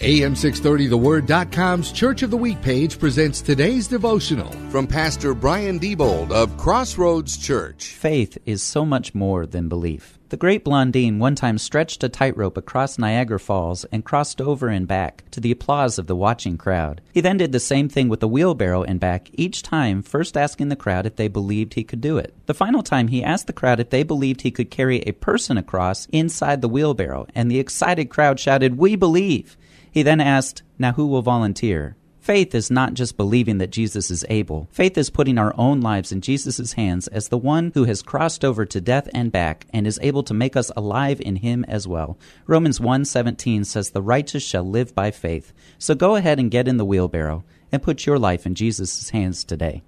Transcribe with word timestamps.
AM630TheWord.com's 0.00 1.92
Church 1.92 2.22
of 2.22 2.30
the 2.32 2.36
Week 2.36 2.60
page 2.62 2.98
presents 2.98 3.40
today's 3.40 3.86
devotional 3.86 4.50
from 4.68 4.88
Pastor 4.88 5.34
Brian 5.34 5.78
Diebold 5.78 6.32
of 6.32 6.56
Crossroads 6.56 7.38
Church. 7.38 7.94
Faith 7.94 8.36
is 8.44 8.60
so 8.60 8.84
much 8.84 9.14
more 9.14 9.46
than 9.46 9.68
belief. 9.68 10.18
The 10.30 10.36
great 10.36 10.64
Blondin 10.64 11.20
one 11.20 11.36
time 11.36 11.58
stretched 11.58 12.02
a 12.02 12.08
tightrope 12.08 12.56
across 12.56 12.98
Niagara 12.98 13.38
Falls 13.38 13.84
and 13.92 14.04
crossed 14.04 14.40
over 14.40 14.66
and 14.66 14.88
back 14.88 15.22
to 15.30 15.38
the 15.38 15.52
applause 15.52 15.96
of 15.96 16.08
the 16.08 16.16
watching 16.16 16.58
crowd. 16.58 17.00
He 17.12 17.20
then 17.20 17.36
did 17.36 17.52
the 17.52 17.60
same 17.60 17.88
thing 17.88 18.08
with 18.08 18.20
a 18.20 18.28
wheelbarrow 18.28 18.82
and 18.82 18.98
back, 18.98 19.30
each 19.34 19.62
time 19.62 20.02
first 20.02 20.36
asking 20.36 20.70
the 20.70 20.76
crowd 20.76 21.06
if 21.06 21.14
they 21.14 21.28
believed 21.28 21.74
he 21.74 21.84
could 21.84 22.00
do 22.00 22.18
it. 22.18 22.34
The 22.46 22.52
final 22.52 22.82
time 22.82 23.08
he 23.08 23.22
asked 23.22 23.46
the 23.46 23.52
crowd 23.52 23.78
if 23.78 23.90
they 23.90 24.02
believed 24.02 24.40
he 24.40 24.50
could 24.50 24.72
carry 24.72 25.02
a 25.02 25.12
person 25.12 25.56
across 25.56 26.06
inside 26.10 26.62
the 26.62 26.68
wheelbarrow, 26.68 27.28
and 27.32 27.48
the 27.48 27.60
excited 27.60 28.10
crowd 28.10 28.40
shouted, 28.40 28.76
We 28.76 28.96
believe! 28.96 29.56
He 29.94 30.02
then 30.02 30.20
asked, 30.20 30.64
Now 30.76 30.90
who 30.90 31.06
will 31.06 31.22
volunteer? 31.22 31.94
Faith 32.18 32.52
is 32.52 32.68
not 32.68 32.94
just 32.94 33.16
believing 33.16 33.58
that 33.58 33.70
Jesus 33.70 34.10
is 34.10 34.24
able. 34.28 34.66
Faith 34.72 34.98
is 34.98 35.08
putting 35.08 35.38
our 35.38 35.54
own 35.56 35.80
lives 35.80 36.10
in 36.10 36.20
Jesus' 36.20 36.72
hands 36.72 37.06
as 37.06 37.28
the 37.28 37.38
one 37.38 37.70
who 37.74 37.84
has 37.84 38.02
crossed 38.02 38.44
over 38.44 38.66
to 38.66 38.80
death 38.80 39.08
and 39.14 39.30
back 39.30 39.66
and 39.72 39.86
is 39.86 40.00
able 40.02 40.24
to 40.24 40.34
make 40.34 40.56
us 40.56 40.72
alive 40.76 41.20
in 41.20 41.36
him 41.36 41.64
as 41.68 41.86
well. 41.86 42.18
Romans 42.48 42.80
1:17 42.80 43.62
says 43.62 43.90
the 43.90 44.02
righteous 44.02 44.42
shall 44.42 44.64
live 44.64 44.96
by 44.96 45.12
faith. 45.12 45.52
So 45.78 45.94
go 45.94 46.16
ahead 46.16 46.40
and 46.40 46.50
get 46.50 46.66
in 46.66 46.76
the 46.76 46.84
wheelbarrow 46.84 47.44
and 47.70 47.80
put 47.80 48.04
your 48.04 48.18
life 48.18 48.46
in 48.46 48.56
Jesus' 48.56 49.10
hands 49.10 49.44
today. 49.44 49.84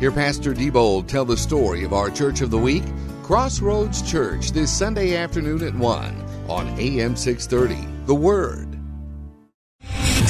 Hear 0.00 0.12
Pastor 0.12 0.52
Diebold 0.52 1.06
tell 1.06 1.24
the 1.24 1.38
story 1.38 1.82
of 1.84 1.94
our 1.94 2.10
Church 2.10 2.42
of 2.42 2.50
the 2.50 2.58
Week, 2.58 2.84
Crossroads 3.22 4.02
Church, 4.02 4.52
this 4.52 4.70
Sunday 4.70 5.16
afternoon 5.16 5.62
at 5.62 5.74
1 5.74 6.24
on 6.50 6.68
AM 6.78 7.16
630. 7.16 7.88
The 8.04 8.14
Word. 8.14 8.73